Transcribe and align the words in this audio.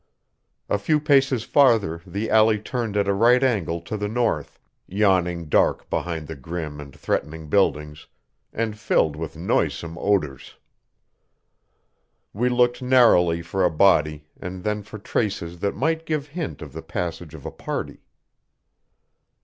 A 0.67 0.79
few 0.79 0.99
paces 0.99 1.43
farther 1.43 2.01
the 2.07 2.27
alley 2.31 2.57
turned 2.57 2.97
at 2.97 3.07
a 3.07 3.13
right 3.13 3.43
angle 3.43 3.79
to 3.81 3.95
the 3.95 4.07
north, 4.07 4.59
yawning 4.87 5.45
dark 5.47 5.91
behind 5.91 6.25
the 6.25 6.35
grim 6.35 6.81
and 6.81 6.91
threatening 6.99 7.49
buildings, 7.49 8.07
and 8.51 8.79
filled 8.79 9.15
with 9.15 9.37
noisome 9.37 9.99
odors. 9.99 10.55
We 12.33 12.49
looked 12.49 12.81
narrowly 12.81 13.43
for 13.43 13.63
a 13.63 13.69
body, 13.69 14.25
and 14.39 14.63
then 14.63 14.81
for 14.81 14.97
traces 14.97 15.59
that 15.59 15.75
might 15.77 16.07
give 16.07 16.29
hint 16.29 16.63
of 16.63 16.73
the 16.73 16.81
passage 16.81 17.35
of 17.35 17.45
a 17.45 17.51
party. 17.51 17.99